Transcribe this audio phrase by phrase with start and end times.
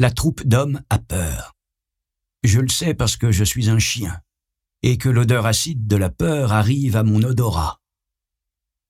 [0.00, 1.52] La troupe d'hommes a peur.
[2.42, 4.18] Je le sais parce que je suis un chien,
[4.82, 7.82] et que l'odeur acide de la peur arrive à mon odorat.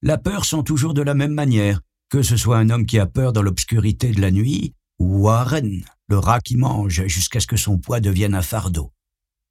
[0.02, 3.06] La peur sent toujours de la même manière, que ce soit un homme qui a
[3.06, 7.56] peur dans l'obscurité de la nuit, ou Warren, le rat qui mange jusqu'à ce que
[7.56, 8.92] son poids devienne un fardeau.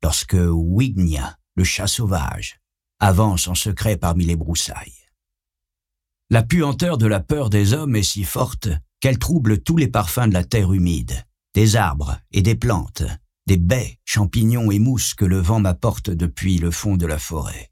[0.02, 2.62] Lorsque Wignia, le chat sauvage,
[3.02, 5.10] avance en secret parmi les broussailles.
[6.30, 8.70] La puanteur de la peur des hommes est si forte
[9.02, 13.04] qu'elle trouble tous les parfums de la terre humide, des arbres et des plantes,
[13.48, 17.72] des baies, champignons et mousses que le vent m'apporte depuis le fond de la forêt.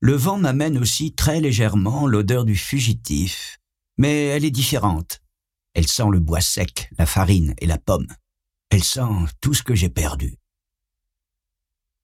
[0.00, 3.58] Le vent m'amène aussi très légèrement l'odeur du fugitif,
[3.96, 5.22] mais elle est différente.
[5.74, 8.08] Elle sent le bois sec, la farine et la pomme.
[8.70, 9.00] Elle sent
[9.40, 10.36] tout ce que j'ai perdu.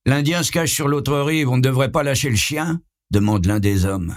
[0.07, 2.81] L'Indien se cache sur l'autre rive, on ne devrait pas lâcher le chien?
[3.11, 4.17] demande l'un des hommes.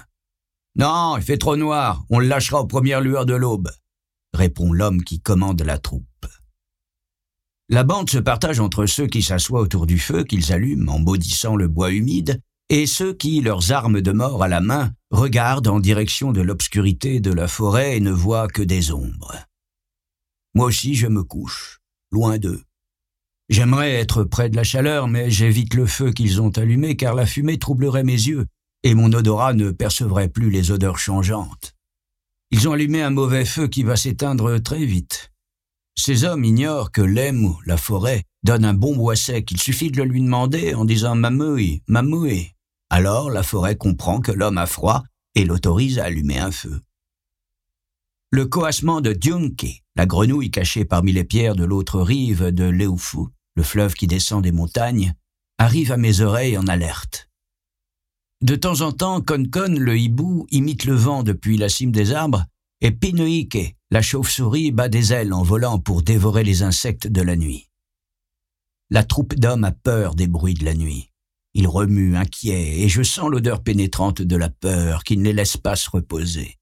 [0.75, 3.70] Non, il fait trop noir, on le lâchera aux premières lueurs de l'aube,
[4.35, 6.05] répond l'homme qui commande la troupe.
[7.70, 11.55] La bande se partage entre ceux qui s'assoient autour du feu qu'ils allument en maudissant
[11.55, 15.79] le bois humide et ceux qui, leurs armes de mort à la main, regardent en
[15.79, 19.35] direction de l'obscurité de la forêt et ne voient que des ombres.
[20.54, 21.79] Moi aussi je me couche,
[22.12, 22.62] loin d'eux.
[23.49, 27.26] J'aimerais être près de la chaleur, mais j'évite le feu qu'ils ont allumé car la
[27.26, 28.46] fumée troublerait mes yeux
[28.84, 31.74] et mon odorat ne percevrait plus les odeurs changeantes.
[32.57, 35.29] Ils ont allumé un mauvais feu qui va s'éteindre très vite.
[35.98, 39.51] Ces hommes ignorent que l'aime, la forêt, donne un bon bois sec.
[39.51, 42.53] Il suffit de le lui demander en disant mamouille, mamouille.
[42.89, 45.03] Alors la forêt comprend que l'homme a froid
[45.35, 46.79] et l'autorise à allumer un feu.
[48.31, 53.27] Le coassement de Djunke, la grenouille cachée parmi les pierres de l'autre rive de Leufu,
[53.57, 55.13] le fleuve qui descend des montagnes,
[55.57, 57.24] arrive à mes oreilles en alerte.
[58.41, 62.45] De temps en temps, Konkon, le hibou, imite le vent depuis la cime des arbres,
[62.81, 67.35] et Pinoike, la chauve-souris, bat des ailes en volant pour dévorer les insectes de la
[67.35, 67.69] nuit.
[68.89, 71.11] La troupe d'hommes a peur des bruits de la nuit.
[71.53, 75.57] Ils remuent inquiets, et je sens l'odeur pénétrante de la peur qui ne les laisse
[75.57, 76.57] pas se reposer.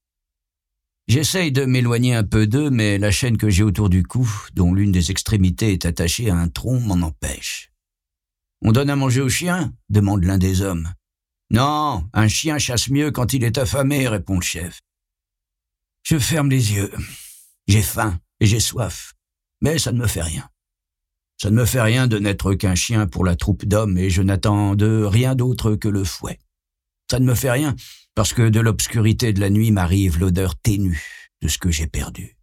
[1.08, 4.72] J'essaye de m'éloigner un peu d'eux, mais la chaîne que j'ai autour du cou, dont
[4.72, 7.72] l'une des extrémités est attachée à un tronc, m'en empêche.
[8.62, 9.74] On donne à manger au chien?
[9.90, 10.88] demande l'un des hommes.
[11.50, 14.80] Non, un chien chasse mieux quand il est affamé, répond le chef.
[16.02, 16.92] Je ferme les yeux.
[17.66, 19.14] J'ai faim et j'ai soif,
[19.60, 20.48] mais ça ne me fait rien.
[21.40, 24.22] Ça ne me fait rien de n'être qu'un chien pour la troupe d'hommes et je
[24.22, 26.38] n'attends de rien d'autre que le fouet.
[27.10, 27.74] Ça ne me fait rien
[28.14, 32.36] parce que de l'obscurité de la nuit m'arrive l'odeur ténue de ce que j'ai perdu.